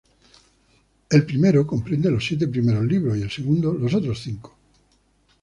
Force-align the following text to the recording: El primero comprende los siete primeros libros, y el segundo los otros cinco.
El 1.11 1.23
primero 1.27 1.67
comprende 1.67 2.09
los 2.09 2.25
siete 2.25 2.47
primeros 2.47 2.83
libros, 2.85 3.19
y 3.19 3.21
el 3.21 3.29
segundo 3.29 3.71
los 3.73 3.93
otros 3.93 4.19
cinco. 4.19 4.57